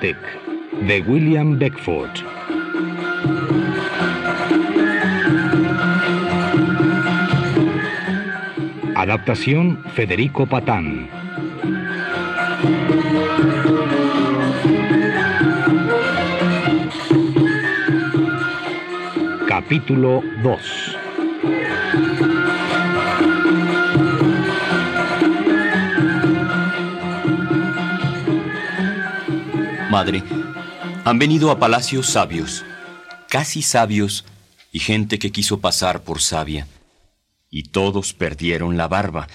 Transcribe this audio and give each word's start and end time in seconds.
De 0.00 1.02
William 1.08 1.58
Beckford. 1.58 2.10
Adaptación 8.94 9.82
Federico 9.94 10.46
Patán. 10.46 11.08
Capítulo 19.48 20.22
2 20.44 20.98
Madre, 29.98 30.22
han 31.04 31.18
venido 31.18 31.50
a 31.50 31.58
palacios 31.58 32.06
sabios, 32.10 32.64
casi 33.28 33.62
sabios, 33.62 34.24
y 34.70 34.78
gente 34.78 35.18
que 35.18 35.32
quiso 35.32 35.58
pasar 35.58 36.04
por 36.04 36.20
sabia. 36.20 36.68
Y 37.50 37.64
todos 37.64 38.12
perdieron 38.12 38.76
la 38.76 38.86
barba. 38.86 39.26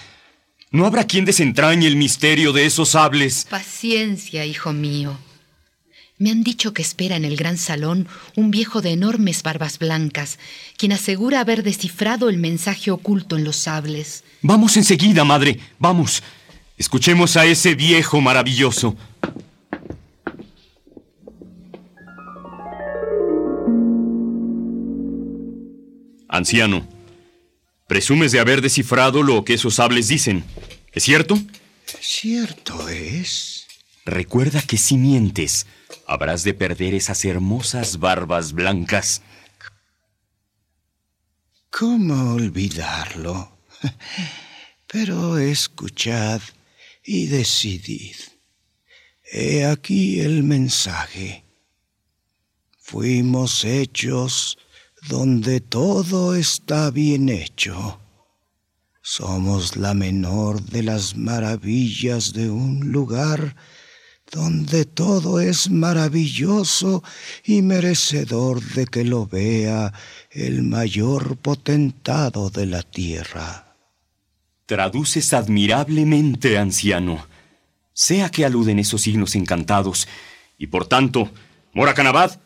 No 0.70 0.86
habrá 0.86 1.04
quien 1.04 1.26
desentrañe 1.26 1.86
el 1.86 1.96
misterio 1.96 2.54
de 2.54 2.64
esos 2.64 2.88
sables. 2.88 3.46
Paciencia, 3.50 4.46
hijo 4.46 4.72
mío. 4.72 5.18
Me 6.16 6.30
han 6.30 6.42
dicho 6.42 6.72
que 6.72 6.80
espera 6.80 7.16
en 7.16 7.26
el 7.26 7.36
gran 7.36 7.58
salón 7.58 8.08
un 8.34 8.50
viejo 8.50 8.80
de 8.80 8.92
enormes 8.92 9.42
barbas 9.42 9.78
blancas, 9.78 10.38
quien 10.78 10.92
asegura 10.92 11.40
haber 11.40 11.62
descifrado 11.62 12.30
el 12.30 12.38
mensaje 12.38 12.90
oculto 12.90 13.36
en 13.36 13.44
los 13.44 13.56
sables. 13.56 14.24
Vamos 14.40 14.78
enseguida, 14.78 15.24
madre. 15.24 15.58
Vamos. 15.78 16.22
Escuchemos 16.78 17.36
a 17.36 17.44
ese 17.44 17.74
viejo 17.74 18.22
maravilloso. 18.22 18.96
Anciano, 26.34 26.84
presumes 27.86 28.32
de 28.32 28.40
haber 28.40 28.60
descifrado 28.60 29.22
lo 29.22 29.44
que 29.44 29.54
esos 29.54 29.76
sables 29.76 30.08
dicen. 30.08 30.42
¿Es 30.90 31.04
cierto? 31.04 31.38
Cierto 32.00 32.88
es. 32.88 33.68
Recuerda 34.04 34.60
que 34.60 34.76
si 34.76 34.96
mientes, 34.96 35.68
habrás 36.08 36.42
de 36.42 36.52
perder 36.52 36.92
esas 36.92 37.24
hermosas 37.24 38.00
barbas 38.00 38.52
blancas. 38.52 39.22
¿Cómo 41.70 42.34
olvidarlo? 42.34 43.56
Pero 44.88 45.38
escuchad 45.38 46.40
y 47.04 47.26
decidid. 47.26 48.16
He 49.30 49.64
aquí 49.64 50.18
el 50.18 50.42
mensaje. 50.42 51.44
Fuimos 52.80 53.64
hechos 53.64 54.58
donde 55.08 55.60
todo 55.60 56.34
está 56.34 56.90
bien 56.90 57.28
hecho. 57.28 58.00
Somos 59.02 59.76
la 59.76 59.92
menor 59.92 60.62
de 60.62 60.82
las 60.82 61.16
maravillas 61.16 62.32
de 62.32 62.50
un 62.50 62.90
lugar 62.90 63.54
donde 64.30 64.84
todo 64.84 65.40
es 65.40 65.70
maravilloso 65.70 67.04
y 67.44 67.62
merecedor 67.62 68.62
de 68.62 68.86
que 68.86 69.04
lo 69.04 69.26
vea 69.26 69.92
el 70.30 70.62
mayor 70.62 71.36
potentado 71.36 72.50
de 72.50 72.66
la 72.66 72.82
tierra. 72.82 73.76
Traduces 74.66 75.34
admirablemente, 75.34 76.56
anciano. 76.56 77.26
Sea 77.92 78.30
que 78.30 78.44
aluden 78.44 78.78
esos 78.78 79.02
signos 79.02 79.36
encantados, 79.36 80.08
y 80.58 80.66
por 80.68 80.86
tanto, 80.86 81.30
Moracanabad, 81.74 82.40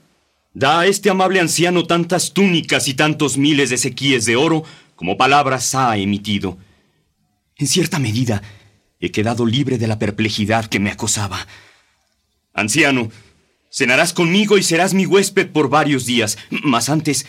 Da 0.53 0.81
a 0.81 0.87
este 0.87 1.11
amable 1.11 1.41
anciano 1.41 1.87
tantas 1.87 2.33
túnicas 2.33 2.89
y 2.89 2.95
tantos 2.95 3.37
miles 3.37 3.71
de 3.71 3.79
sequíes 3.79 4.25
de 4.25 4.37
oro 4.37 4.65
como 4.97 5.17
palabras 5.17 5.75
ha 5.75 5.97
emitido. 5.97 6.59
En 7.57 7.67
cierta 7.67 7.99
medida, 7.99 8.43
he 9.01 9.11
quedado 9.11 9.47
libre 9.47 9.79
de 9.79 9.87
la 9.87 9.99
perplejidad 9.99 10.67
que 10.67 10.81
me 10.81 10.91
acosaba. 10.91 11.47
Anciano, 12.53 13.11
cenarás 13.71 14.13
conmigo 14.13 14.59
y 14.59 14.63
serás 14.63 14.95
mi 14.95 15.07
huésped 15.07 15.49
por 15.49 15.69
varios 15.69 16.07
días, 16.07 16.39
mas 16.51 16.89
antes, 16.89 17.27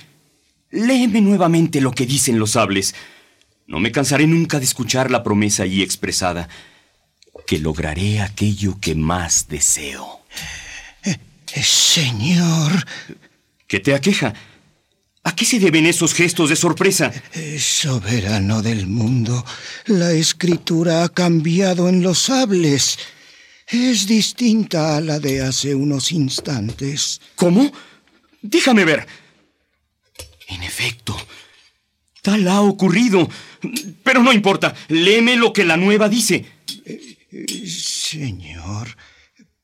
léeme 0.72 1.22
nuevamente 1.22 1.82
lo 1.82 1.92
que 1.92 2.06
dicen 2.06 2.40
los 2.40 2.52
sables. 2.52 2.96
No 3.68 3.80
me 3.80 3.92
cansaré 3.92 4.26
nunca 4.26 4.58
de 4.58 4.66
escuchar 4.66 5.12
la 5.12 5.22
promesa 5.22 5.64
allí 5.64 5.84
expresada, 5.84 6.50
que 7.46 7.60
lograré 7.60 8.22
aquello 8.22 8.80
que 8.80 8.96
más 8.96 9.48
deseo. 9.48 10.22
Señor. 11.56 12.86
¿Qué 13.68 13.80
te 13.80 13.94
aqueja? 13.94 14.34
¿A 15.24 15.36
qué 15.36 15.46
se 15.46 15.60
deben 15.60 15.86
esos 15.86 16.14
gestos 16.14 16.50
de 16.50 16.56
sorpresa? 16.56 17.12
Soberano 17.58 18.62
del 18.62 18.88
mundo, 18.88 19.46
la 19.86 20.12
escritura 20.12 21.04
ha 21.04 21.10
cambiado 21.10 21.90
en 21.90 22.02
los 22.02 22.20
sables. 22.20 22.98
Es 23.68 24.08
distinta 24.08 24.98
a 24.98 25.02
la 25.02 25.20
de 25.20 25.42
hace 25.42 25.76
unos 25.76 26.12
instantes. 26.12 27.22
¿Cómo? 27.36 27.72
Déjame 28.42 28.86
ver. 28.86 29.06
En 30.48 30.64
efecto, 30.64 31.16
tal 32.22 32.48
ha 32.48 32.62
ocurrido. 32.62 33.30
Pero 34.04 34.24
no 34.24 34.34
importa, 34.34 34.74
léeme 34.88 35.36
lo 35.36 35.54
que 35.54 35.66
la 35.66 35.78
nueva 35.78 36.10
dice. 36.10 36.46
Señor, 37.68 38.96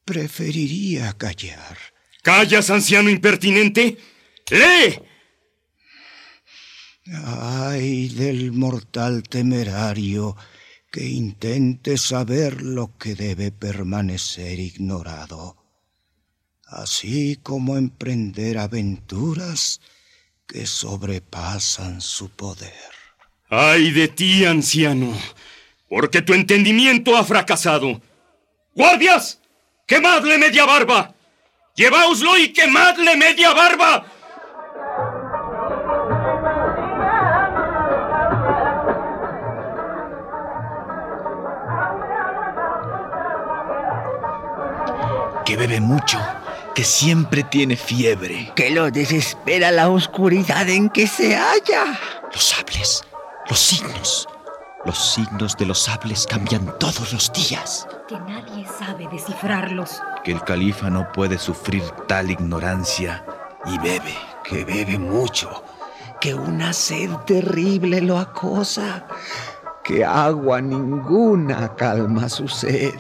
Preferiría 0.06 1.14
callar. 1.14 1.78
¿Callas, 2.22 2.70
anciano 2.70 3.10
impertinente? 3.10 3.98
¡Lee! 4.52 5.00
Ay 7.08 8.10
del 8.10 8.52
mortal 8.52 9.24
temerario 9.24 10.36
que 10.92 11.06
intente 11.06 11.98
saber 11.98 12.62
lo 12.62 12.98
que 12.98 13.16
debe 13.16 13.52
permanecer 13.52 14.60
ignorado, 14.60 15.58
así 16.66 17.38
como 17.44 17.78
emprender 17.78 18.58
aventuras 18.58 19.82
que 20.48 20.66
sobrepasan 20.66 22.02
su 22.02 22.30
poder. 22.30 22.72
Ay 23.50 23.92
de 23.92 24.08
ti, 24.08 24.46
anciano, 24.46 25.14
porque 25.90 26.22
tu 26.22 26.34
entendimiento 26.34 27.18
ha 27.18 27.24
fracasado. 27.24 28.02
¡Guardias! 28.74 29.40
¡Quemadle 29.88 30.40
media 30.40 30.66
barba! 30.66 31.14
¡Lleváoslo 31.76 32.40
y 32.40 32.52
quemadle 32.52 33.16
media 33.16 33.54
barba! 33.54 34.04
Que 45.46 45.56
bebe 45.56 45.80
mucho, 45.80 46.20
que 46.74 46.84
siempre 46.84 47.44
tiene 47.44 47.76
fiebre. 47.76 48.52
Que 48.56 48.72
lo 48.72 48.90
desespera 48.90 49.70
la 49.70 49.90
oscuridad 49.90 50.68
en 50.68 50.90
que 50.90 51.06
se 51.06 51.36
halla. 51.36 52.00
Los 52.34 52.44
sables, 52.44 53.04
los 53.48 53.60
signos. 53.60 54.28
Los 54.84 55.14
signos 55.14 55.56
de 55.56 55.68
los 55.68 55.84
sables 55.84 56.26
cambian 56.26 56.76
todos 56.80 57.14
los 57.14 57.32
días 57.32 57.88
que 58.08 58.20
nadie 58.20 58.66
sabe 58.68 59.08
descifrarlos. 59.08 60.02
Que 60.24 60.32
el 60.32 60.42
califa 60.42 60.90
no 60.90 61.12
puede 61.12 61.38
sufrir 61.38 61.84
tal 62.08 62.30
ignorancia 62.30 63.26
y 63.66 63.78
bebe. 63.80 64.14
Que 64.44 64.64
bebe 64.64 65.00
mucho. 65.00 65.64
Que 66.22 66.34
una 66.34 66.74
sed 66.74 67.10
terrible 67.26 68.02
lo 68.02 68.18
acosa. 68.18 69.08
Que 69.84 70.06
agua 70.06 70.62
ninguna 70.62 71.76
calma 71.76 72.30
su 72.30 72.48
sed. 72.48 72.94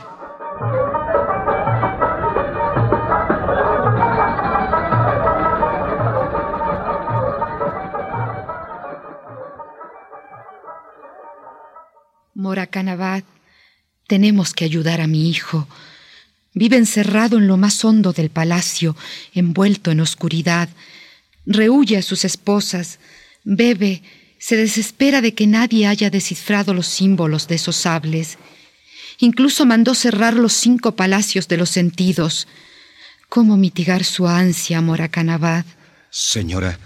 Moracanabad 12.33 13.23
tenemos 14.07 14.53
que 14.53 14.65
ayudar 14.65 15.01
a 15.01 15.07
mi 15.07 15.29
hijo. 15.29 15.67
Vive 16.53 16.77
encerrado 16.77 17.37
en 17.37 17.47
lo 17.47 17.57
más 17.57 17.83
hondo 17.83 18.13
del 18.13 18.29
palacio, 18.29 18.95
envuelto 19.33 19.91
en 19.91 19.99
oscuridad. 19.99 20.69
Rehuye 21.45 21.97
a 21.97 22.01
sus 22.01 22.23
esposas, 22.25 22.99
bebe, 23.43 24.03
se 24.39 24.55
desespera 24.55 25.21
de 25.21 25.33
que 25.33 25.47
nadie 25.47 25.87
haya 25.87 26.09
descifrado 26.09 26.73
los 26.73 26.87
símbolos 26.87 27.47
de 27.47 27.55
esos 27.55 27.75
sables. 27.75 28.37
Incluso 29.19 29.65
mandó 29.65 29.95
cerrar 29.95 30.33
los 30.33 30.53
cinco 30.53 30.95
palacios 30.95 31.47
de 31.47 31.57
los 31.57 31.69
sentidos. 31.69 32.47
¿Cómo 33.27 33.57
mitigar 33.57 34.03
su 34.03 34.27
ansia, 34.27 34.81
Moracanabad? 34.81 35.65
Señora, 36.09 36.79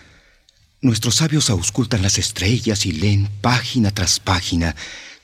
nuestros 0.82 1.16
sabios 1.16 1.50
auscultan 1.50 2.02
las 2.02 2.18
estrellas 2.18 2.86
y 2.86 2.94
leen 2.94 3.28
página 3.42 3.92
tras 3.92 4.20
página 4.20 4.76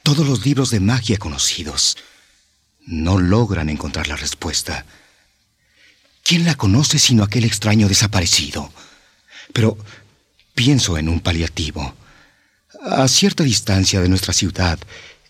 todos 0.05 0.27
los 0.27 0.45
libros 0.45 0.69
de 0.69 0.79
magia 0.79 1.17
conocidos 1.17 1.97
no 2.85 3.17
logran 3.17 3.69
encontrar 3.69 4.07
la 4.07 4.15
respuesta. 4.15 4.85
¿Quién 6.23 6.45
la 6.45 6.53
conoce 6.53 6.99
sino 6.99 7.23
aquel 7.23 7.43
extraño 7.43 7.87
desaparecido? 7.87 8.71
Pero 9.51 9.79
pienso 10.53 10.99
en 10.99 11.09
un 11.09 11.21
paliativo. 11.21 11.95
A 12.83 13.07
cierta 13.07 13.43
distancia 13.43 13.99
de 13.99 14.07
nuestra 14.07 14.31
ciudad 14.31 14.77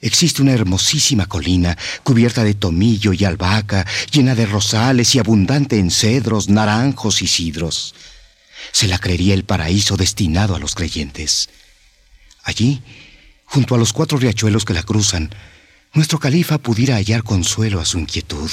existe 0.02 0.42
una 0.42 0.52
hermosísima 0.52 1.26
colina 1.26 1.78
cubierta 2.04 2.44
de 2.44 2.54
tomillo 2.54 3.14
y 3.14 3.24
albahaca, 3.24 3.88
llena 4.12 4.36
de 4.36 4.46
rosales 4.46 5.16
y 5.16 5.20
abundante 5.20 5.80
en 5.80 5.90
cedros, 5.90 6.50
naranjos 6.50 7.22
y 7.22 7.28
sidros. 7.28 7.96
Se 8.74 8.90
la 8.90 9.00
creería 9.00 9.36
el 9.36 9.46
paraíso 9.46 9.96
destinado 9.96 10.54
a 10.54 10.60
los 10.60 10.76
creyentes. 10.76 11.48
Allí, 12.44 12.82
junto 13.56 13.74
a 13.74 13.78
los 13.78 13.94
cuatro 13.94 14.18
riachuelos 14.18 14.66
que 14.66 14.74
la 14.74 14.84
cruzan, 14.84 15.30
nuestro 15.94 16.20
califa 16.20 16.58
pudiera 16.58 16.96
hallar 16.96 17.24
consuelo 17.24 17.80
a 17.80 17.86
su 17.86 17.98
inquietud 17.98 18.52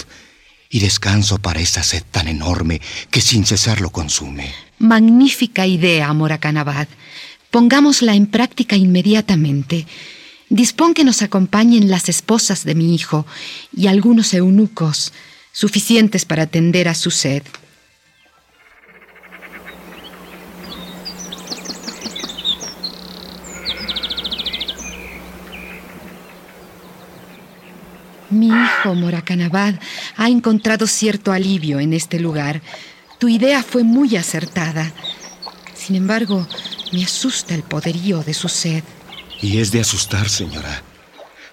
y 0.70 0.78
descanso 0.78 1.38
para 1.38 1.58
esa 1.58 1.82
sed 1.82 2.04
tan 2.08 2.28
enorme 2.28 2.81
que 3.10 3.20
sin 3.20 3.44
cesar 3.44 3.81
lo 3.81 3.90
consume. 3.90 4.52
Magnífica 4.78 5.66
idea, 5.66 6.12
Moracanabad. 6.12 6.87
Pongámosla 7.50 8.14
en 8.14 8.28
práctica 8.28 8.76
inmediatamente. 8.76 9.88
Dispón 10.49 10.94
que 10.94 11.02
nos 11.02 11.22
acompañen 11.22 11.90
las 11.90 12.08
esposas 12.08 12.64
de 12.64 12.76
mi 12.76 12.94
hijo 12.94 13.26
y 13.76 13.88
algunos 13.88 14.32
eunucos, 14.34 15.12
suficientes 15.50 16.25
para 16.25 16.44
atender 16.44 16.87
a 16.87 16.94
su 16.94 17.10
sed. 17.10 17.43
Mi 28.32 28.46
hijo 28.46 28.94
Moracanabad 28.94 29.75
ha 30.17 30.29
encontrado 30.29 30.87
cierto 30.87 31.32
alivio 31.32 31.81
en 31.81 31.93
este 31.93 32.19
lugar. 32.19 32.62
Tu 33.19 33.29
idea 33.29 33.62
fue 33.62 33.84
muy 33.84 34.17
acertada. 34.17 34.90
Sin 35.75 35.96
embargo, 35.96 36.49
me 36.93 37.05
asusta 37.05 37.55
el 37.55 37.62
poderío 37.62 38.23
de 38.23 38.32
su 38.32 38.49
sed. 38.49 38.82
Y 39.43 39.58
es 39.58 39.70
de 39.70 39.82
asustar, 39.82 40.31
señora. 40.31 40.82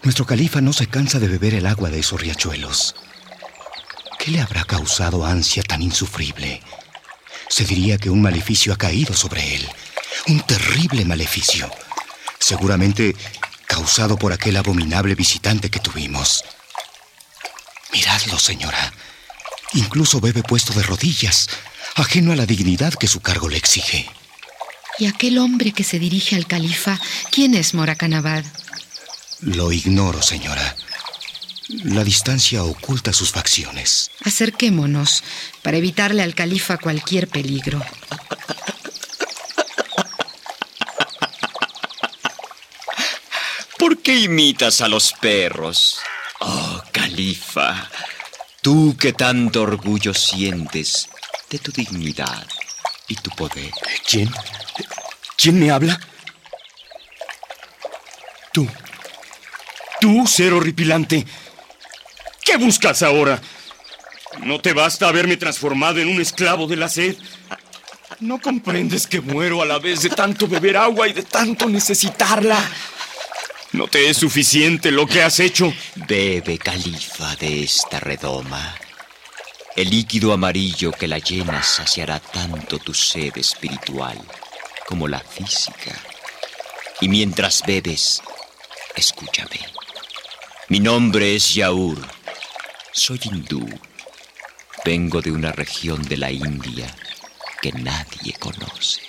Nuestro 0.03 0.25
califa 0.25 0.61
no 0.61 0.71
se 0.71 0.87
cansa 0.87 1.19
de 1.19 1.27
beber 1.27 1.53
el 1.53 1.65
agua 1.65 1.89
de 1.89 1.99
esos 1.99 2.21
riachuelos. 2.21 2.95
¿Qué 4.17 4.31
le 4.31 4.39
habrá 4.39 4.63
causado 4.63 5.25
ansia 5.25 5.63
tan 5.63 5.81
insufrible? 5.81 6.61
Se 7.49 7.65
diría 7.65 7.97
que 7.97 8.09
un 8.09 8.21
maleficio 8.21 8.71
ha 8.71 8.77
caído 8.77 9.13
sobre 9.13 9.55
él. 9.55 9.67
Un 10.27 10.39
terrible 10.41 11.03
maleficio. 11.03 11.69
Seguramente 12.39 13.17
causado 13.67 14.17
por 14.17 14.31
aquel 14.31 14.55
abominable 14.55 15.13
visitante 15.15 15.69
que 15.69 15.79
tuvimos. 15.79 16.45
Miradlo, 17.91 18.37
señora. 18.37 18.93
Incluso 19.73 20.19
bebe 20.19 20.43
puesto 20.43 20.73
de 20.73 20.83
rodillas, 20.83 21.47
ajeno 21.95 22.31
a 22.31 22.35
la 22.35 22.45
dignidad 22.45 22.93
que 22.93 23.07
su 23.07 23.21
cargo 23.21 23.49
le 23.49 23.57
exige. 23.57 24.09
¿Y 24.97 25.05
aquel 25.07 25.37
hombre 25.37 25.71
que 25.71 25.83
se 25.83 25.99
dirige 25.99 26.35
al 26.35 26.47
califa, 26.47 26.99
quién 27.31 27.55
es 27.55 27.73
Moracanabad? 27.73 28.43
Lo 29.41 29.71
ignoro, 29.71 30.21
señora. 30.21 30.75
La 31.69 32.03
distancia 32.03 32.63
oculta 32.63 33.13
sus 33.13 33.31
facciones. 33.31 34.11
Acerquémonos 34.25 35.23
para 35.61 35.77
evitarle 35.77 36.23
al 36.23 36.35
califa 36.35 36.77
cualquier 36.77 37.27
peligro. 37.27 37.79
¿Por 43.77 44.01
qué 44.01 44.19
imitas 44.19 44.81
a 44.81 44.87
los 44.87 45.13
perros? 45.13 45.99
Tú 48.61 48.95
que 48.97 49.13
tanto 49.13 49.61
orgullo 49.61 50.13
sientes 50.13 51.09
de 51.49 51.59
tu 51.59 51.71
dignidad 51.71 52.45
y 53.07 53.15
tu 53.15 53.29
poder. 53.31 53.71
¿Quién? 54.07 54.29
¿Quién 55.37 55.59
me 55.59 55.71
habla? 55.71 55.99
Tú. 58.51 58.67
Tú, 60.01 60.27
ser 60.27 60.53
horripilante. 60.53 61.25
¿Qué 62.43 62.57
buscas 62.57 63.01
ahora? 63.03 63.41
¿No 64.43 64.59
te 64.59 64.73
basta 64.73 65.07
haberme 65.07 65.37
transformado 65.37 65.99
en 65.99 66.07
un 66.07 66.21
esclavo 66.21 66.67
de 66.67 66.75
la 66.75 66.89
sed? 66.89 67.17
¿No 68.19 68.39
comprendes 68.39 69.07
que 69.07 69.21
muero 69.21 69.61
a 69.61 69.65
la 69.65 69.79
vez 69.79 70.01
de 70.01 70.09
tanto 70.09 70.47
beber 70.47 70.77
agua 70.77 71.07
y 71.07 71.13
de 71.13 71.23
tanto 71.23 71.67
necesitarla? 71.67 72.59
¿No 73.71 73.87
te 73.87 74.09
es 74.09 74.17
suficiente 74.17 74.91
lo 74.91 75.05
que 75.05 75.21
has 75.21 75.39
hecho? 75.39 75.71
Bebe, 75.95 76.57
califa, 76.57 77.35
de 77.35 77.63
esta 77.63 77.99
redoma. 77.99 78.75
El 79.75 79.91
líquido 79.91 80.33
amarillo 80.33 80.91
que 80.91 81.07
la 81.07 81.19
llena 81.19 81.61
saciará 81.61 82.19
tanto 82.19 82.79
tu 82.79 82.95
sed 82.95 83.37
espiritual 83.37 84.19
como 84.87 85.07
la 85.07 85.19
física. 85.19 85.95
Y 86.99 87.09
mientras 87.09 87.61
bebes, 87.65 88.23
escúchame. 88.95 89.59
Mi 90.69 90.79
nombre 90.79 91.35
es 91.35 91.53
Yaur. 91.53 91.99
Soy 92.91 93.19
hindú. 93.23 93.69
Vengo 94.83 95.21
de 95.21 95.31
una 95.31 95.51
región 95.51 96.01
de 96.01 96.17
la 96.17 96.31
India 96.31 96.93
que 97.61 97.71
nadie 97.71 98.33
conoce. 98.39 99.01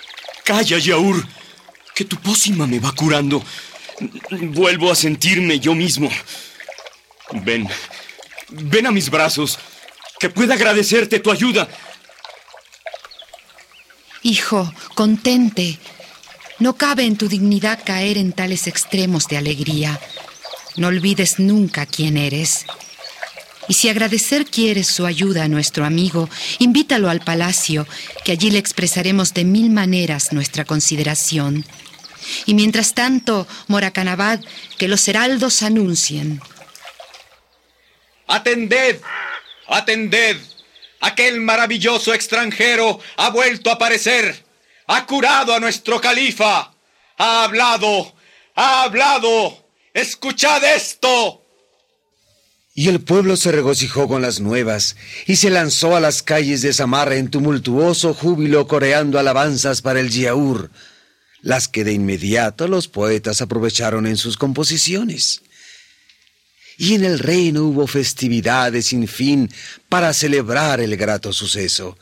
Calla, 0.43 0.77
Yaur, 0.77 1.25
que 1.95 2.05
tu 2.05 2.17
pócima 2.17 2.67
me 2.67 2.79
va 2.79 2.91
curando. 2.91 3.43
Vuelvo 4.29 4.91
a 4.91 4.95
sentirme 4.95 5.59
yo 5.59 5.75
mismo. 5.75 6.09
Ven, 7.31 7.67
ven 8.49 8.87
a 8.87 8.91
mis 8.91 9.09
brazos, 9.09 9.59
que 10.19 10.29
pueda 10.29 10.55
agradecerte 10.55 11.19
tu 11.19 11.31
ayuda. 11.31 11.67
Hijo, 14.23 14.71
contente. 14.95 15.79
No 16.59 16.75
cabe 16.75 17.05
en 17.05 17.17
tu 17.17 17.27
dignidad 17.27 17.79
caer 17.83 18.17
en 18.17 18.33
tales 18.33 18.67
extremos 18.67 19.27
de 19.27 19.37
alegría. 19.37 19.99
No 20.77 20.87
olvides 20.87 21.39
nunca 21.39 21.85
quién 21.85 22.17
eres. 22.17 22.65
Y 23.67 23.73
si 23.73 23.89
agradecer 23.89 24.45
quieres 24.45 24.87
su 24.87 25.05
ayuda 25.05 25.45
a 25.45 25.47
nuestro 25.47 25.85
amigo, 25.85 26.29
invítalo 26.59 27.09
al 27.09 27.21
palacio, 27.21 27.87
que 28.23 28.31
allí 28.31 28.51
le 28.51 28.59
expresaremos 28.59 29.33
de 29.33 29.43
mil 29.43 29.69
maneras 29.69 30.33
nuestra 30.33 30.65
consideración. 30.65 31.65
Y 32.45 32.53
mientras 32.53 32.93
tanto, 32.93 33.47
Moracanabad, 33.67 34.39
que 34.77 34.87
los 34.87 35.07
heraldos 35.07 35.61
anuncien. 35.63 36.41
Atended, 38.27 39.01
atended. 39.67 40.37
Aquel 41.01 41.41
maravilloso 41.41 42.13
extranjero 42.13 42.99
ha 43.17 43.29
vuelto 43.29 43.69
a 43.69 43.73
aparecer. 43.73 44.45
Ha 44.87 45.05
curado 45.05 45.53
a 45.53 45.59
nuestro 45.59 45.99
califa. 45.99 46.71
Ha 47.17 47.43
hablado, 47.43 48.13
ha 48.55 48.83
hablado. 48.83 49.65
Escuchad 49.93 50.63
esto. 50.63 51.41
Y 52.73 52.87
el 52.87 53.01
pueblo 53.01 53.35
se 53.35 53.51
regocijó 53.51 54.07
con 54.07 54.21
las 54.21 54.39
nuevas 54.39 54.95
y 55.27 55.35
se 55.35 55.49
lanzó 55.49 55.95
a 55.95 55.99
las 55.99 56.23
calles 56.23 56.61
de 56.61 56.71
Samarra 56.71 57.15
en 57.15 57.29
tumultuoso 57.29 58.13
júbilo 58.13 58.65
coreando 58.67 59.19
alabanzas 59.19 59.81
para 59.81 59.99
el 59.99 60.09
Yaur, 60.09 60.71
las 61.41 61.67
que 61.67 61.83
de 61.83 61.93
inmediato 61.93 62.67
los 62.67 62.87
poetas 62.87 63.41
aprovecharon 63.41 64.05
en 64.07 64.17
sus 64.17 64.37
composiciones. 64.37 65.41
Y 66.77 66.95
en 66.95 67.03
el 67.03 67.19
reino 67.19 67.63
hubo 67.65 67.87
festividades 67.87 68.87
sin 68.87 69.07
fin 69.07 69.51
para 69.89 70.13
celebrar 70.13 70.79
el 70.79 70.97
grato 70.97 71.33
suceso. 71.33 71.97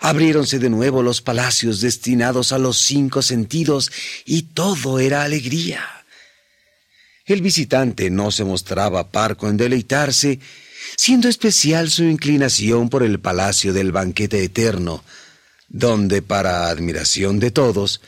Abriéronse 0.00 0.58
de 0.58 0.70
nuevo 0.70 1.02
los 1.02 1.22
palacios 1.22 1.80
destinados 1.80 2.52
a 2.52 2.58
los 2.58 2.78
cinco 2.78 3.22
sentidos 3.22 3.90
y 4.24 4.42
todo 4.42 4.98
era 4.98 5.22
alegría. 5.22 5.82
El 7.24 7.40
visitante 7.40 8.10
no 8.10 8.30
se 8.30 8.44
mostraba 8.44 9.10
parco 9.10 9.48
en 9.48 9.56
deleitarse, 9.56 10.40
siendo 10.96 11.28
especial 11.28 11.90
su 11.90 12.04
inclinación 12.04 12.90
por 12.90 13.02
el 13.02 13.18
palacio 13.18 13.72
del 13.72 13.92
banquete 13.92 14.44
eterno, 14.44 15.02
donde, 15.68 16.20
para 16.20 16.68
admiración 16.68 17.40
de 17.40 17.50
todos, 17.50 18.02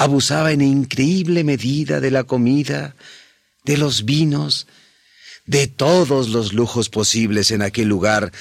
abusaba 0.00 0.52
en 0.52 0.62
increíble 0.62 1.44
medida 1.44 2.00
de 2.00 2.10
la 2.10 2.24
comida, 2.24 2.96
de 3.66 3.76
los 3.76 4.06
vinos, 4.06 4.66
de 5.44 5.66
todos 5.66 6.30
los 6.30 6.54
lujos 6.54 6.88
posibles 6.88 7.50
en 7.50 7.60
aquel 7.60 7.88
lugar, 7.88 8.32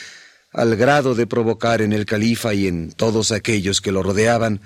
al 0.54 0.78
grado 0.78 1.16
de 1.16 1.28
provocar 1.28 1.82
en 1.82 1.92
el 1.92 2.06
califa 2.06 2.54
y 2.54 2.68
en 2.68 2.94
todos 2.94 3.34
aquellos 3.34 3.82
que 3.82 3.92
lo 3.92 4.04
rodeaban 4.04 4.62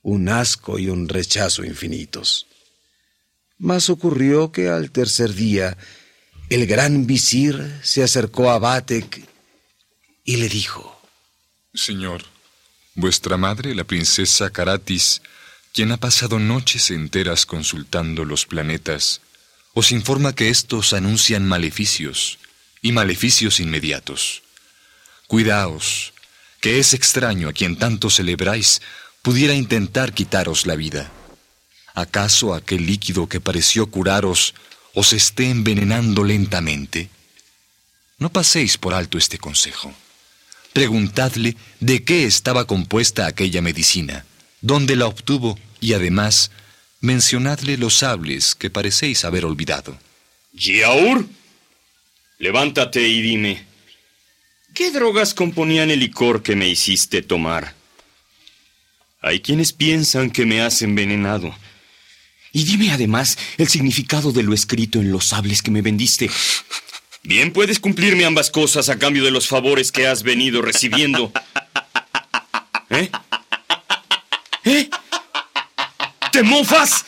un 0.00 0.30
asco 0.30 0.78
y 0.78 0.88
un 0.88 1.10
rechazo 1.10 1.62
infinitos. 1.62 2.46
Mas 3.58 3.90
ocurrió 3.90 4.50
que 4.50 4.70
al 4.70 4.90
tercer 4.90 5.34
día 5.34 5.76
el 6.48 6.66
gran 6.66 7.06
visir 7.06 7.80
se 7.82 8.02
acercó 8.02 8.50
a 8.50 8.58
Batek 8.58 9.28
y 10.24 10.36
le 10.36 10.48
dijo, 10.48 11.02
Señor, 11.74 12.24
vuestra 12.94 13.36
madre, 13.36 13.74
la 13.74 13.84
princesa 13.84 14.48
Karatis, 14.48 15.20
quien 15.78 15.92
ha 15.92 15.96
pasado 15.96 16.40
noches 16.40 16.90
enteras 16.90 17.46
consultando 17.46 18.24
los 18.24 18.46
planetas, 18.46 19.20
os 19.74 19.92
informa 19.92 20.34
que 20.34 20.48
estos 20.48 20.92
anuncian 20.92 21.46
maleficios 21.46 22.40
y 22.82 22.90
maleficios 22.90 23.60
inmediatos. 23.60 24.42
Cuidaos, 25.28 26.14
que 26.60 26.80
es 26.80 26.94
extraño 26.94 27.48
a 27.48 27.52
quien 27.52 27.76
tanto 27.76 28.10
celebráis 28.10 28.82
pudiera 29.22 29.54
intentar 29.54 30.12
quitaros 30.12 30.66
la 30.66 30.74
vida. 30.74 31.12
¿Acaso 31.94 32.54
aquel 32.54 32.84
líquido 32.84 33.28
que 33.28 33.40
pareció 33.40 33.86
curaros 33.86 34.56
os 34.94 35.12
esté 35.12 35.48
envenenando 35.48 36.24
lentamente? 36.24 37.08
No 38.18 38.32
paséis 38.32 38.78
por 38.78 38.94
alto 38.94 39.16
este 39.16 39.38
consejo. 39.38 39.94
Preguntadle 40.72 41.56
de 41.78 42.02
qué 42.02 42.24
estaba 42.24 42.64
compuesta 42.64 43.28
aquella 43.28 43.62
medicina, 43.62 44.24
dónde 44.60 44.96
la 44.96 45.06
obtuvo 45.06 45.56
y 45.80 45.94
además 45.94 46.50
mencionadle 47.00 47.76
los 47.76 47.94
sables 47.96 48.54
que 48.54 48.70
parecéis 48.70 49.24
haber 49.24 49.44
olvidado. 49.44 49.98
Yaur, 50.52 51.26
levántate 52.38 53.06
y 53.06 53.20
dime, 53.20 53.64
¿qué 54.74 54.90
drogas 54.90 55.34
componían 55.34 55.90
el 55.90 56.00
licor 56.00 56.42
que 56.42 56.56
me 56.56 56.68
hiciste 56.68 57.22
tomar? 57.22 57.74
Hay 59.20 59.40
quienes 59.40 59.72
piensan 59.72 60.30
que 60.30 60.46
me 60.46 60.60
has 60.60 60.82
envenenado. 60.82 61.54
Y 62.52 62.64
dime 62.64 62.92
además 62.92 63.36
el 63.58 63.68
significado 63.68 64.32
de 64.32 64.42
lo 64.42 64.54
escrito 64.54 65.00
en 65.00 65.12
los 65.12 65.26
sables 65.26 65.62
que 65.62 65.70
me 65.70 65.82
vendiste. 65.82 66.30
Bien 67.22 67.52
puedes 67.52 67.78
cumplirme 67.78 68.24
ambas 68.24 68.50
cosas 68.50 68.88
a 68.88 68.98
cambio 68.98 69.24
de 69.24 69.30
los 69.30 69.48
favores 69.48 69.92
que 69.92 70.06
has 70.06 70.22
venido 70.22 70.62
recibiendo. 70.62 71.32
¿Eh? 72.90 73.10
¿Eh? 73.10 73.10
¿Te 76.38 76.44
mofas? 76.44 77.04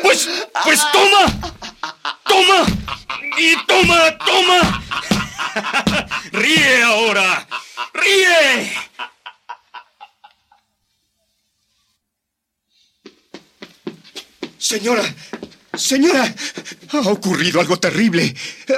Pues, 0.00 0.26
pues 0.64 0.80
toma. 0.90 1.52
Toma. 2.24 2.66
Y 3.36 3.54
toma, 3.66 4.18
toma. 4.24 4.82
Ríe 6.32 6.82
ahora. 6.82 7.46
Ríe. 7.92 8.72
Señora, 14.56 15.04
señora, 15.76 16.34
ha 16.90 17.00
ocurrido 17.00 17.60
algo 17.60 17.78
terrible. 17.78 18.34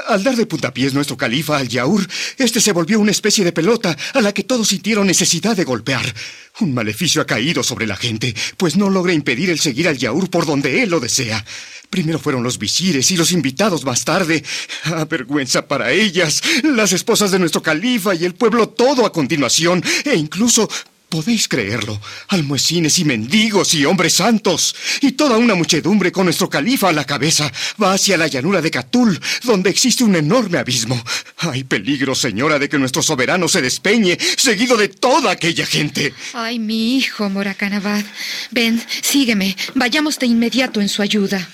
Al 0.09 0.23
dar 0.23 0.37
de 0.37 0.47
puntapiés 0.47 0.95
nuestro 0.95 1.17
califa 1.17 1.59
al 1.59 1.69
Yaur, 1.69 2.07
este 2.39 2.61
se 2.61 2.73
volvió 2.73 3.01
una 3.01 3.11
especie 3.11 3.45
de 3.45 3.53
pelota 3.53 3.97
a 4.13 4.21
la 4.21 4.33
que 4.33 4.45
todos 4.45 4.69
sintieron 4.69 5.07
necesidad 5.07 5.57
de 5.57 5.65
golpear. 5.65 6.15
Un 6.61 6.73
maleficio 6.73 7.21
ha 7.21 7.27
caído 7.27 7.63
sobre 7.63 7.87
la 7.87 7.97
gente, 7.97 8.35
pues 8.57 8.77
no 8.77 8.91
logra 8.91 9.13
impedir 9.13 9.51
el 9.51 9.61
seguir 9.61 9.89
al 9.89 9.99
Yaur 9.99 10.31
por 10.31 10.47
donde 10.47 10.83
él 10.83 10.91
lo 10.91 11.01
desea. 11.01 11.45
Primero 11.91 12.19
fueron 12.19 12.43
los 12.43 12.59
visires 12.59 13.11
y 13.11 13.17
los 13.17 13.33
invitados 13.33 13.85
más 13.85 14.05
tarde. 14.05 14.43
Ah, 14.85 15.05
vergüenza 15.05 15.67
para 15.67 15.93
ellas, 15.93 16.43
las 16.63 16.93
esposas 16.93 17.31
de 17.31 17.39
nuestro 17.39 17.63
califa 17.63 18.15
y 18.15 18.25
el 18.25 18.35
pueblo 18.35 18.69
todo 18.69 19.07
a 19.07 19.13
continuación, 19.13 19.83
e 20.05 20.15
incluso 20.15 20.69
Podéis 21.15 21.47
creerlo, 21.47 22.01
almuecines 22.27 22.99
y 22.99 23.05
mendigos 23.05 23.73
y 23.75 23.85
hombres 23.85 24.15
santos, 24.15 24.75
y 25.01 25.13
toda 25.13 25.39
una 25.39 25.55
muchedumbre 25.55 26.11
con 26.11 26.25
nuestro 26.25 26.51
califa 26.51 26.89
a 26.89 26.93
la 26.93 27.05
cabeza 27.05 27.53
va 27.81 27.93
hacia 27.93 28.17
la 28.17 28.27
llanura 28.27 28.61
de 28.61 28.73
Catul, 28.73 29.21
donde 29.45 29.71
existe 29.71 30.03
un 30.03 30.17
enorme 30.17 30.59
abismo. 30.59 31.01
Hay 31.39 31.63
peligro, 31.63 32.17
señora, 32.17 32.59
de 32.59 32.69
que 32.69 32.81
nuestro 32.81 33.01
soberano 33.01 33.47
se 33.47 33.63
despeñe, 33.63 34.19
seguido 34.37 34.77
de 34.77 34.89
toda 34.89 35.31
aquella 35.31 35.65
gente. 35.65 36.13
Ay, 36.33 36.59
mi 36.59 36.97
hijo, 36.97 37.31
Moracanabad. 37.31 38.05
Ven, 38.51 38.83
sígueme. 39.01 39.57
Vayamos 39.77 40.19
de 40.19 40.27
inmediato 40.27 40.81
en 40.81 40.89
su 40.89 41.01
ayuda. 41.01 41.49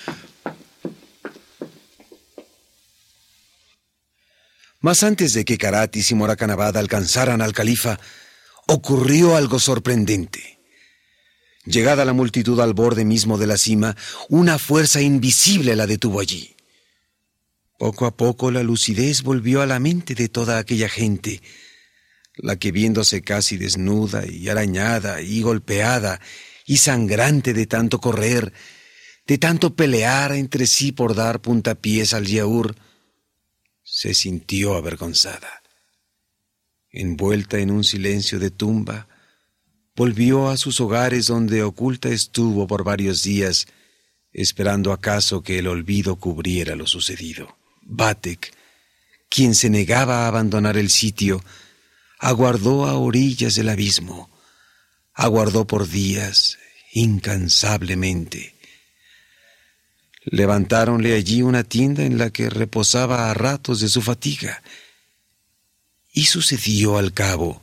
Mas 4.81 5.03
antes 5.03 5.35
de 5.35 5.45
que 5.45 5.59
Karatis 5.59 6.13
y 6.13 6.15
Moracanabad 6.15 6.79
alcanzaran 6.79 7.43
al 7.43 7.53
califa, 7.53 8.01
ocurrió 8.71 9.35
algo 9.35 9.59
sorprendente. 9.59 10.61
Llegada 11.65 12.05
la 12.05 12.13
multitud 12.13 12.61
al 12.61 12.73
borde 12.73 13.05
mismo 13.05 13.37
de 13.37 13.49
la 13.49 13.59
cima, 13.59 13.97
una 14.29 14.59
fuerza 14.59 15.01
invisible 15.01 15.75
la 15.75 15.89
detuvo 15.89 16.21
allí. 16.21 16.55
Poco 17.81 18.07
a 18.07 18.17
poco 18.17 18.53
la 18.53 18.63
lucidez 18.63 19.23
volvió 19.23 19.61
a 19.61 19.67
la 19.67 19.81
mente 19.81 20.15
de 20.15 20.29
toda 20.29 20.59
aquella 20.59 20.89
gente, 20.89 21.43
la 22.37 22.57
que 22.57 22.71
viéndose 22.71 23.23
casi 23.23 23.57
desnuda 23.57 24.25
y 24.25 24.49
arañada 24.49 25.21
y 25.21 25.43
golpeada 25.43 26.21
y 26.65 26.77
sangrante 26.77 27.53
de 27.53 27.67
tanto 27.67 28.01
correr, 28.01 28.53
de 29.27 29.39
tanto 29.39 29.75
pelear 29.75 30.31
entre 30.33 30.69
sí 30.69 30.93
por 30.93 31.17
dar 31.17 31.41
puntapiés 31.41 32.15
al 32.15 32.27
yaur, 32.27 32.77
se 33.83 34.15
sintió 34.15 34.77
avergonzada 34.77 35.60
envuelta 36.93 37.59
en 37.59 37.71
un 37.71 37.85
silencio 37.85 38.39
de 38.39 38.51
tumba, 38.51 39.09
volvió 39.95 40.49
a 40.49 40.57
sus 40.57 40.81
hogares 40.81 41.27
donde 41.27 41.63
oculta 41.63 42.09
estuvo 42.09 42.67
por 42.67 42.85
varios 42.85 43.23
días, 43.23 43.67
esperando 44.33 44.93
acaso 44.93 45.43
que 45.43 45.59
el 45.59 45.67
olvido 45.67 46.17
cubriera 46.17 46.77
lo 46.77 46.87
sucedido. 46.87 47.57
Batek, 47.83 48.55
quien 49.29 49.55
se 49.55 49.71
negaba 49.71 50.25
a 50.25 50.29
abandonar 50.29 50.77
el 50.77 50.91
sitio, 50.91 51.43
aguardó 52.19 52.87
a 52.87 52.97
orillas 52.97 53.55
del 53.55 53.69
abismo, 53.69 54.31
aguardó 55.15 55.67
por 55.67 55.89
días, 55.89 56.59
incansablemente. 56.93 58.55
Levantáronle 60.25 61.15
allí 61.15 61.43
una 61.43 61.65
tienda 61.65 62.05
en 62.05 62.19
la 62.19 62.31
que 62.31 62.51
reposaba 62.51 63.31
a 63.31 63.35
ratos 63.35 63.81
de 63.81 63.89
su 63.89 64.03
fatiga, 64.03 64.63
y 66.13 66.25
sucedió 66.25 66.99
al 66.99 67.13
cabo 67.13 67.61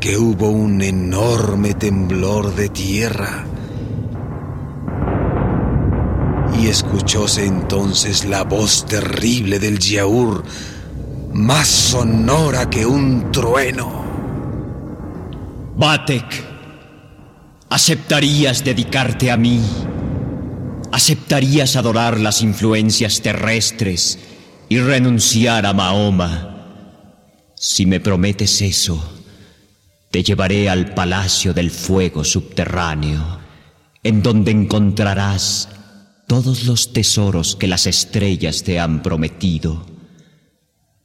que 0.00 0.16
hubo 0.16 0.48
un 0.48 0.80
enorme 0.82 1.74
temblor 1.74 2.54
de 2.54 2.68
tierra. 2.68 3.44
Y 6.58 6.68
escuchóse 6.68 7.44
entonces 7.44 8.24
la 8.24 8.44
voz 8.44 8.86
terrible 8.86 9.58
del 9.58 9.78
Yaur, 9.78 10.42
más 11.32 11.68
sonora 11.68 12.68
que 12.68 12.86
un 12.86 13.30
trueno. 13.30 14.04
Batek, 15.76 16.44
¿aceptarías 17.68 18.64
dedicarte 18.64 19.30
a 19.30 19.36
mí? 19.36 19.60
¿Aceptarías 20.92 21.76
adorar 21.76 22.18
las 22.18 22.42
influencias 22.42 23.20
terrestres 23.22 24.18
y 24.68 24.78
renunciar 24.78 25.66
a 25.66 25.72
Mahoma? 25.72 26.59
Si 27.62 27.84
me 27.84 28.00
prometes 28.00 28.62
eso, 28.62 29.20
te 30.10 30.22
llevaré 30.22 30.70
al 30.70 30.94
palacio 30.94 31.52
del 31.52 31.70
fuego 31.70 32.24
subterráneo, 32.24 33.38
en 34.02 34.22
donde 34.22 34.50
encontrarás 34.50 35.68
todos 36.26 36.64
los 36.64 36.94
tesoros 36.94 37.56
que 37.56 37.66
las 37.66 37.86
estrellas 37.86 38.62
te 38.62 38.80
han 38.80 39.02
prometido, 39.02 39.84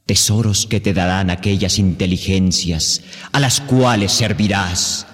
tesoros 0.06 0.64
que 0.64 0.80
te 0.80 0.94
darán 0.94 1.28
aquellas 1.28 1.78
inteligencias 1.78 3.02
a 3.32 3.38
las 3.38 3.60
cuales 3.60 4.12
servirás. 4.12 5.06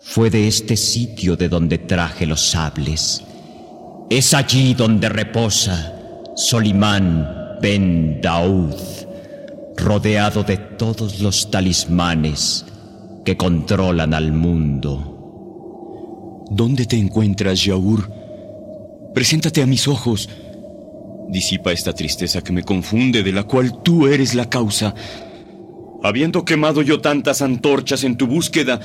Fue 0.00 0.30
de 0.30 0.46
este 0.46 0.76
sitio 0.76 1.36
de 1.36 1.48
donde 1.48 1.78
traje 1.78 2.24
los 2.24 2.40
sables. 2.40 3.24
Es 4.10 4.32
allí 4.32 4.74
donde 4.74 5.08
reposa 5.08 5.92
Solimán 6.36 7.58
ben 7.60 8.20
Daud 8.20 9.05
rodeado 9.76 10.42
de 10.42 10.56
todos 10.56 11.20
los 11.20 11.50
talismanes 11.50 12.64
que 13.24 13.36
controlan 13.36 14.14
al 14.14 14.32
mundo. 14.32 15.12
¿Dónde 16.50 16.86
te 16.86 16.96
encuentras, 16.96 17.64
Yaur? 17.64 18.10
Preséntate 19.14 19.62
a 19.62 19.66
mis 19.66 19.88
ojos. 19.88 20.28
Disipa 21.28 21.72
esta 21.72 21.92
tristeza 21.92 22.42
que 22.42 22.52
me 22.52 22.62
confunde, 22.62 23.22
de 23.22 23.32
la 23.32 23.42
cual 23.42 23.82
tú 23.82 24.06
eres 24.06 24.34
la 24.34 24.48
causa. 24.48 24.94
Habiendo 26.02 26.44
quemado 26.44 26.82
yo 26.82 27.00
tantas 27.00 27.42
antorchas 27.42 28.04
en 28.04 28.16
tu 28.16 28.26
búsqueda, 28.26 28.80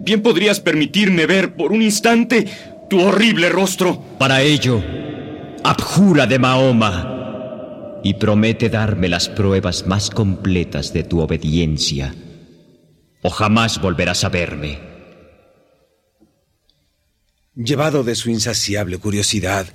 bien 0.00 0.22
podrías 0.22 0.60
permitirme 0.60 1.26
ver 1.26 1.54
por 1.54 1.72
un 1.72 1.82
instante 1.82 2.46
tu 2.88 3.00
horrible 3.00 3.50
rostro. 3.50 4.02
Para 4.18 4.42
ello, 4.42 4.82
abjura 5.64 6.26
de 6.26 6.38
Mahoma 6.38 7.11
y 8.02 8.14
promete 8.14 8.68
darme 8.68 9.08
las 9.08 9.28
pruebas 9.28 9.86
más 9.86 10.10
completas 10.10 10.92
de 10.92 11.04
tu 11.04 11.20
obediencia, 11.20 12.14
o 13.22 13.30
jamás 13.30 13.80
volverás 13.80 14.24
a 14.24 14.28
verme. 14.28 14.80
Llevado 17.54 18.02
de 18.02 18.14
su 18.14 18.30
insaciable 18.30 18.98
curiosidad, 18.98 19.66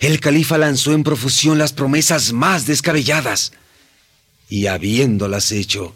el 0.00 0.20
califa 0.20 0.58
lanzó 0.58 0.92
en 0.92 1.02
profusión 1.02 1.58
las 1.58 1.72
promesas 1.72 2.32
más 2.32 2.66
descabelladas, 2.66 3.52
y 4.48 4.66
habiéndolas 4.66 5.50
hecho, 5.50 5.94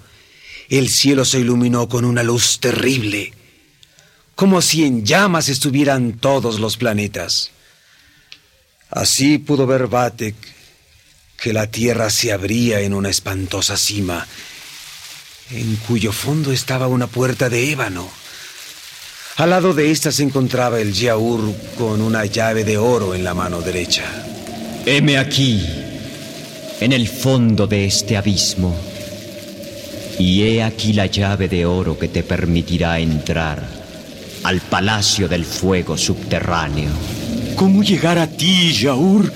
el 0.68 0.88
cielo 0.88 1.24
se 1.24 1.40
iluminó 1.40 1.88
con 1.88 2.04
una 2.04 2.22
luz 2.22 2.58
terrible, 2.58 3.32
como 4.34 4.62
si 4.62 4.84
en 4.84 5.04
llamas 5.04 5.48
estuvieran 5.48 6.14
todos 6.14 6.58
los 6.58 6.76
planetas. 6.76 7.50
Así 8.90 9.38
pudo 9.38 9.66
ver 9.66 9.86
Batek 9.86 10.57
que 11.40 11.52
la 11.52 11.68
tierra 11.68 12.10
se 12.10 12.32
abría 12.32 12.80
en 12.80 12.92
una 12.92 13.10
espantosa 13.10 13.76
cima 13.76 14.26
en 15.50 15.76
cuyo 15.76 16.12
fondo 16.12 16.52
estaba 16.52 16.88
una 16.88 17.06
puerta 17.06 17.48
de 17.48 17.70
ébano. 17.70 18.08
Al 19.36 19.50
lado 19.50 19.72
de 19.72 19.90
esta 19.90 20.10
se 20.12 20.24
encontraba 20.24 20.80
el 20.80 20.92
yaur 20.92 21.54
con 21.78 22.02
una 22.02 22.24
llave 22.26 22.64
de 22.64 22.76
oro 22.76 23.14
en 23.14 23.24
la 23.24 23.34
mano 23.34 23.60
derecha. 23.60 24.04
Heme 24.84 25.16
aquí, 25.16 25.64
en 26.80 26.92
el 26.92 27.08
fondo 27.08 27.66
de 27.66 27.86
este 27.86 28.16
abismo, 28.16 28.76
y 30.18 30.42
he 30.42 30.62
aquí 30.62 30.92
la 30.92 31.06
llave 31.06 31.48
de 31.48 31.64
oro 31.64 31.98
que 31.98 32.08
te 32.08 32.24
permitirá 32.24 32.98
entrar 32.98 33.64
al 34.42 34.60
palacio 34.60 35.28
del 35.28 35.44
fuego 35.44 35.96
subterráneo. 35.96 36.90
¿Cómo 37.54 37.82
llegar 37.82 38.18
a 38.18 38.26
ti, 38.26 38.72
Yaur? 38.72 39.32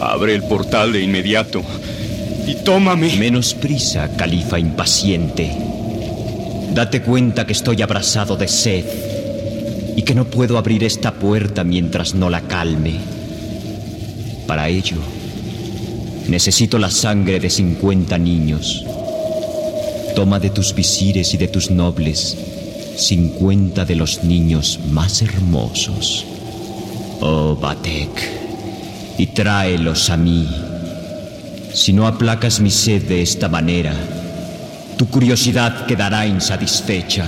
Abre 0.00 0.34
el 0.34 0.42
portal 0.42 0.92
de 0.92 1.02
inmediato 1.02 1.62
y 2.46 2.54
tómame. 2.56 3.16
Menos 3.16 3.54
prisa, 3.54 4.10
califa 4.16 4.58
impaciente. 4.58 5.50
Date 6.74 7.02
cuenta 7.02 7.46
que 7.46 7.52
estoy 7.52 7.82
abrazado 7.82 8.36
de 8.36 8.48
sed 8.48 8.84
y 9.96 10.02
que 10.02 10.14
no 10.14 10.24
puedo 10.24 10.58
abrir 10.58 10.84
esta 10.84 11.12
puerta 11.12 11.64
mientras 11.64 12.14
no 12.14 12.30
la 12.30 12.42
calme. 12.42 12.94
Para 14.46 14.68
ello, 14.68 14.98
necesito 16.28 16.78
la 16.78 16.90
sangre 16.90 17.40
de 17.40 17.48
50 17.48 18.18
niños. 18.18 18.84
Toma 20.16 20.38
de 20.38 20.50
tus 20.50 20.74
visires 20.74 21.34
y 21.34 21.36
de 21.36 21.48
tus 21.48 21.70
nobles 21.70 22.36
50 22.96 23.84
de 23.84 23.96
los 23.96 24.22
niños 24.24 24.78
más 24.90 25.22
hermosos. 25.22 26.24
Oh, 27.20 27.56
Batek, 27.56 28.43
y 29.18 29.26
tráelos 29.28 30.10
a 30.10 30.16
mí. 30.16 30.48
Si 31.72 31.92
no 31.92 32.06
aplacas 32.06 32.60
mi 32.60 32.70
sed 32.70 33.02
de 33.02 33.22
esta 33.22 33.48
manera, 33.48 33.92
tu 34.96 35.08
curiosidad 35.08 35.86
quedará 35.86 36.26
insatisfecha. 36.26 37.24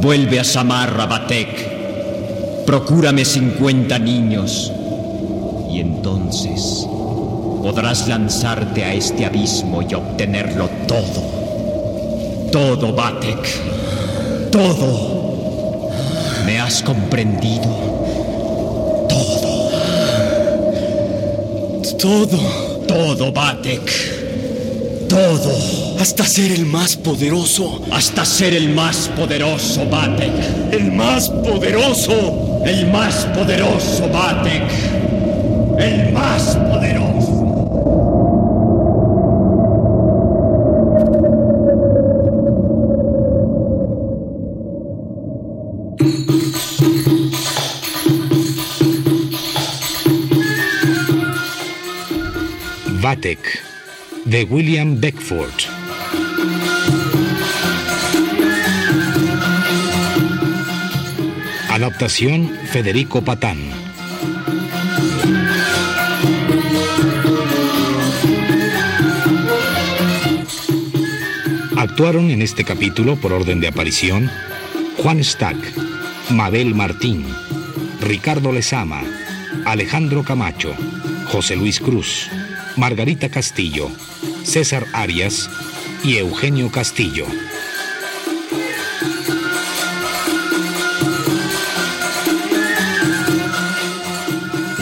Vuelve 0.00 0.40
a 0.40 0.44
Samarra, 0.44 1.06
Batek. 1.06 2.64
Procúrame 2.64 3.24
50 3.24 3.98
niños. 3.98 4.72
Y 5.70 5.80
entonces 5.80 6.86
podrás 7.62 8.08
lanzarte 8.08 8.84
a 8.84 8.94
este 8.94 9.26
abismo 9.26 9.82
y 9.82 9.92
obtenerlo 9.94 10.68
todo. 10.88 12.48
Todo, 12.50 12.94
Batek. 12.94 14.50
Todo. 14.50 15.90
¿Me 16.46 16.58
has 16.58 16.82
comprendido? 16.82 17.99
Todo. 22.00 22.38
Todo, 22.88 23.30
Batek. 23.30 25.06
Todo. 25.06 26.00
Hasta 26.00 26.24
ser 26.24 26.50
el 26.50 26.64
más 26.64 26.96
poderoso. 26.96 27.82
Hasta 27.90 28.24
ser 28.24 28.54
el 28.54 28.70
más 28.70 29.10
poderoso, 29.14 29.84
Batek. 29.84 30.72
El 30.72 30.92
más 30.92 31.28
poderoso. 31.28 32.62
El 32.64 32.86
más 32.90 33.26
poderoso, 33.36 34.08
Batek. 34.08 34.62
El 35.78 36.12
más 36.12 36.56
poderoso. 36.56 36.99
Vatek, 53.00 53.40
de 54.26 54.44
William 54.44 55.00
Beckford. 55.00 55.54
Adaptación 61.70 62.50
Federico 62.70 63.22
Patán. 63.22 63.56
Actuaron 71.78 72.30
en 72.30 72.42
este 72.42 72.64
capítulo, 72.64 73.16
por 73.16 73.32
orden 73.32 73.60
de 73.60 73.68
aparición, 73.68 74.30
Juan 74.98 75.24
Stack, 75.24 75.56
Mabel 76.32 76.74
Martín, 76.74 77.24
Ricardo 78.02 78.52
Lezama, 78.52 79.02
Alejandro 79.64 80.22
Camacho, 80.22 80.74
José 81.28 81.56
Luis 81.56 81.80
Cruz, 81.80 82.28
Margarita 82.80 83.28
Castillo, 83.28 83.90
César 84.42 84.86
Arias 84.94 85.50
y 86.02 86.16
Eugenio 86.16 86.72
Castillo. 86.72 87.26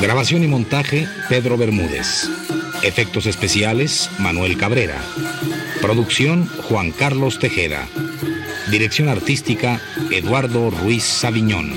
Grabación 0.01 0.45
y 0.45 0.47
montaje, 0.47 1.09
Pedro 1.29 1.57
Bermúdez. 1.57 2.29
Efectos 2.85 3.27
especiales, 3.27 4.09
Manuel 4.21 4.57
Cabrera. 4.57 5.03
Producción, 5.83 6.47
Juan 6.47 6.93
Carlos 6.93 7.41
Tejeda. 7.41 7.89
Dirección 8.71 9.09
artística, 9.09 9.81
Eduardo 10.13 10.71
Ruiz 10.71 11.03
Saviñón. 11.03 11.75